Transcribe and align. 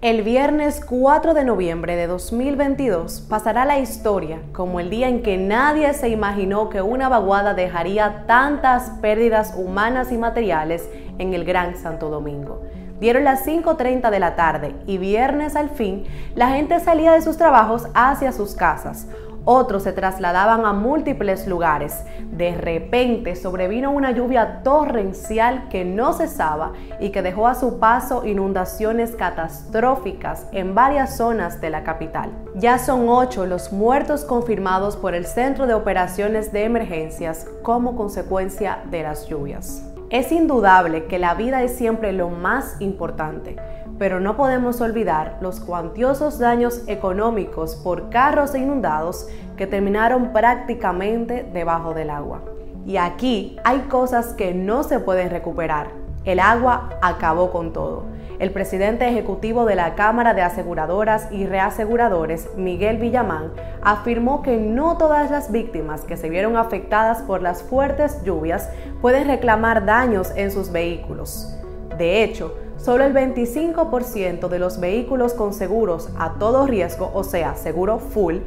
El 0.00 0.22
viernes 0.22 0.80
4 0.88 1.34
de 1.34 1.42
noviembre 1.42 1.96
de 1.96 2.06
2022 2.06 3.22
pasará 3.22 3.64
la 3.64 3.80
historia 3.80 4.38
como 4.52 4.78
el 4.78 4.90
día 4.90 5.08
en 5.08 5.24
que 5.24 5.36
nadie 5.38 5.92
se 5.92 6.08
imaginó 6.08 6.68
que 6.68 6.82
una 6.82 7.08
vaguada 7.08 7.52
dejaría 7.52 8.22
tantas 8.28 8.90
pérdidas 9.00 9.54
humanas 9.56 10.12
y 10.12 10.16
materiales 10.16 10.88
en 11.18 11.34
el 11.34 11.44
Gran 11.44 11.76
Santo 11.76 12.10
Domingo. 12.10 12.62
Dieron 13.00 13.24
las 13.24 13.44
5.30 13.44 14.10
de 14.10 14.20
la 14.20 14.36
tarde 14.36 14.76
y 14.86 14.98
viernes 14.98 15.56
al 15.56 15.68
fin 15.68 16.04
la 16.36 16.50
gente 16.50 16.78
salía 16.78 17.10
de 17.10 17.20
sus 17.20 17.36
trabajos 17.36 17.88
hacia 17.92 18.30
sus 18.30 18.54
casas 18.54 19.08
otros 19.50 19.84
se 19.84 19.94
trasladaban 19.94 20.66
a 20.66 20.74
múltiples 20.74 21.46
lugares. 21.46 22.04
De 22.30 22.54
repente 22.54 23.34
sobrevino 23.34 23.90
una 23.90 24.10
lluvia 24.10 24.62
torrencial 24.62 25.70
que 25.70 25.86
no 25.86 26.12
cesaba 26.12 26.74
y 27.00 27.08
que 27.12 27.22
dejó 27.22 27.48
a 27.48 27.54
su 27.54 27.78
paso 27.78 28.26
inundaciones 28.26 29.16
catastróficas 29.16 30.46
en 30.52 30.74
varias 30.74 31.16
zonas 31.16 31.62
de 31.62 31.70
la 31.70 31.82
capital. 31.82 32.30
Ya 32.56 32.78
son 32.78 33.08
ocho 33.08 33.46
los 33.46 33.72
muertos 33.72 34.26
confirmados 34.26 34.98
por 34.98 35.14
el 35.14 35.24
Centro 35.24 35.66
de 35.66 35.72
Operaciones 35.72 36.52
de 36.52 36.64
Emergencias 36.64 37.46
como 37.62 37.96
consecuencia 37.96 38.80
de 38.90 39.02
las 39.02 39.28
lluvias. 39.28 39.82
Es 40.10 40.32
indudable 40.32 41.04
que 41.04 41.18
la 41.18 41.34
vida 41.34 41.62
es 41.62 41.76
siempre 41.76 42.14
lo 42.14 42.30
más 42.30 42.80
importante, 42.80 43.56
pero 43.98 44.20
no 44.20 44.38
podemos 44.38 44.80
olvidar 44.80 45.36
los 45.42 45.60
cuantiosos 45.60 46.38
daños 46.38 46.82
económicos 46.86 47.76
por 47.76 48.08
carros 48.08 48.54
inundados 48.54 49.28
que 49.58 49.66
terminaron 49.66 50.32
prácticamente 50.32 51.46
debajo 51.52 51.92
del 51.92 52.08
agua. 52.08 52.40
Y 52.86 52.96
aquí 52.96 53.58
hay 53.64 53.80
cosas 53.80 54.32
que 54.32 54.54
no 54.54 54.82
se 54.82 54.98
pueden 54.98 55.28
recuperar. 55.28 56.07
El 56.28 56.40
agua 56.40 56.90
acabó 57.00 57.50
con 57.50 57.72
todo. 57.72 58.04
El 58.38 58.52
presidente 58.52 59.08
ejecutivo 59.08 59.64
de 59.64 59.74
la 59.74 59.94
Cámara 59.94 60.34
de 60.34 60.42
Aseguradoras 60.42 61.32
y 61.32 61.46
Reaseguradores, 61.46 62.50
Miguel 62.54 62.98
Villamán, 62.98 63.50
afirmó 63.82 64.42
que 64.42 64.58
no 64.58 64.98
todas 64.98 65.30
las 65.30 65.50
víctimas 65.50 66.02
que 66.02 66.18
se 66.18 66.28
vieron 66.28 66.58
afectadas 66.58 67.22
por 67.22 67.40
las 67.40 67.62
fuertes 67.62 68.22
lluvias 68.24 68.68
pueden 69.00 69.26
reclamar 69.26 69.86
daños 69.86 70.30
en 70.36 70.50
sus 70.50 70.70
vehículos. 70.70 71.58
De 71.96 72.22
hecho, 72.22 72.54
solo 72.76 73.04
el 73.04 73.14
25% 73.14 74.48
de 74.48 74.58
los 74.58 74.80
vehículos 74.80 75.32
con 75.32 75.54
seguros 75.54 76.10
a 76.18 76.34
todo 76.34 76.66
riesgo, 76.66 77.10
o 77.14 77.24
sea, 77.24 77.54
seguro 77.54 78.00
full, 78.00 78.40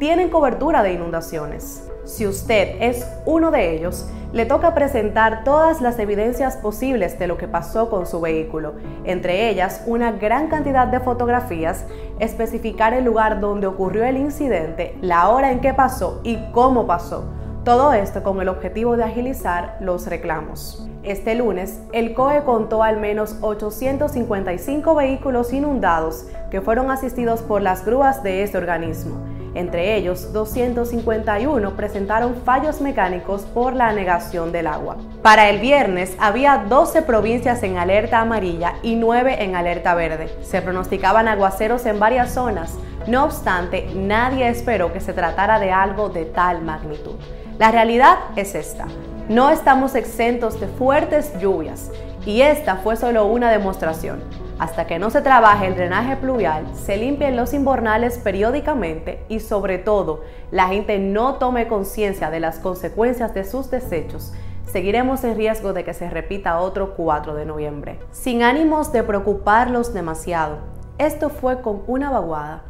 tienen 0.00 0.28
cobertura 0.28 0.82
de 0.82 0.94
inundaciones. 0.94 1.88
Si 2.08 2.26
usted 2.26 2.76
es 2.80 3.06
uno 3.26 3.50
de 3.50 3.76
ellos, 3.76 4.08
le 4.32 4.46
toca 4.46 4.74
presentar 4.74 5.44
todas 5.44 5.82
las 5.82 5.98
evidencias 5.98 6.56
posibles 6.56 7.18
de 7.18 7.26
lo 7.26 7.36
que 7.36 7.48
pasó 7.48 7.90
con 7.90 8.06
su 8.06 8.18
vehículo, 8.22 8.76
entre 9.04 9.50
ellas 9.50 9.82
una 9.86 10.12
gran 10.12 10.48
cantidad 10.48 10.86
de 10.86 11.00
fotografías, 11.00 11.84
especificar 12.18 12.94
el 12.94 13.04
lugar 13.04 13.40
donde 13.40 13.66
ocurrió 13.66 14.04
el 14.04 14.16
incidente, 14.16 14.96
la 15.02 15.28
hora 15.28 15.52
en 15.52 15.60
que 15.60 15.74
pasó 15.74 16.22
y 16.24 16.38
cómo 16.52 16.86
pasó. 16.86 17.26
Todo 17.62 17.92
esto 17.92 18.22
con 18.22 18.40
el 18.40 18.48
objetivo 18.48 18.96
de 18.96 19.04
agilizar 19.04 19.76
los 19.80 20.06
reclamos. 20.06 20.88
Este 21.02 21.34
lunes, 21.34 21.78
el 21.92 22.14
COE 22.14 22.42
contó 22.42 22.82
al 22.82 22.98
menos 22.98 23.36
855 23.42 24.94
vehículos 24.94 25.52
inundados 25.52 26.26
que 26.50 26.62
fueron 26.62 26.90
asistidos 26.90 27.42
por 27.42 27.60
las 27.60 27.84
grúas 27.84 28.22
de 28.22 28.42
este 28.44 28.56
organismo 28.56 29.37
entre 29.58 29.96
ellos, 29.96 30.32
251 30.32 31.76
presentaron 31.76 32.36
fallos 32.44 32.80
mecánicos 32.80 33.42
por 33.42 33.74
la 33.74 33.92
negación 33.92 34.52
del 34.52 34.66
agua. 34.66 34.96
Para 35.22 35.48
el 35.50 35.58
viernes 35.58 36.16
había 36.18 36.64
12 36.68 37.02
provincias 37.02 37.62
en 37.62 37.76
alerta 37.76 38.20
amarilla 38.20 38.74
y 38.82 38.94
9 38.94 39.42
en 39.42 39.56
alerta 39.56 39.94
verde. 39.94 40.28
Se 40.42 40.62
pronosticaban 40.62 41.28
aguaceros 41.28 41.84
en 41.86 41.98
varias 41.98 42.32
zonas. 42.32 42.78
No 43.06 43.24
obstante, 43.24 43.90
nadie 43.94 44.48
esperó 44.48 44.92
que 44.92 45.00
se 45.00 45.12
tratara 45.12 45.58
de 45.58 45.72
algo 45.72 46.08
de 46.08 46.24
tal 46.24 46.62
magnitud. 46.62 47.16
La 47.58 47.70
realidad 47.70 48.16
es 48.36 48.54
esta. 48.54 48.86
No 49.28 49.50
estamos 49.50 49.94
exentos 49.94 50.58
de 50.58 50.68
fuertes 50.68 51.38
lluvias 51.38 51.90
y 52.24 52.40
esta 52.40 52.76
fue 52.76 52.96
solo 52.96 53.26
una 53.26 53.50
demostración. 53.50 54.20
Hasta 54.58 54.86
que 54.86 54.98
no 54.98 55.10
se 55.10 55.20
trabaje 55.20 55.66
el 55.66 55.74
drenaje 55.74 56.16
pluvial, 56.16 56.64
se 56.74 56.96
limpien 56.96 57.36
los 57.36 57.52
inbornales 57.52 58.16
periódicamente 58.16 59.22
y 59.28 59.40
sobre 59.40 59.76
todo 59.76 60.22
la 60.50 60.68
gente 60.68 60.98
no 60.98 61.34
tome 61.34 61.68
conciencia 61.68 62.30
de 62.30 62.40
las 62.40 62.58
consecuencias 62.58 63.34
de 63.34 63.44
sus 63.44 63.70
desechos, 63.70 64.32
seguiremos 64.64 65.22
en 65.24 65.36
riesgo 65.36 65.74
de 65.74 65.84
que 65.84 65.92
se 65.92 66.08
repita 66.08 66.60
otro 66.60 66.94
4 66.96 67.34
de 67.34 67.44
noviembre. 67.44 67.98
Sin 68.10 68.42
ánimos 68.42 68.92
de 68.92 69.02
preocuparlos 69.02 69.92
demasiado, 69.92 70.56
esto 70.96 71.28
fue 71.28 71.60
con 71.60 71.82
una 71.86 72.10
vaguada. 72.10 72.62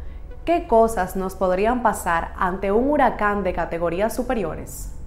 ¿Qué 0.44 0.66
cosas 0.66 1.14
nos 1.14 1.36
podrían 1.36 1.82
pasar 1.82 2.32
ante 2.36 2.72
un 2.72 2.90
huracán 2.90 3.44
de 3.44 3.52
categorías 3.52 4.16
superiores? 4.16 4.97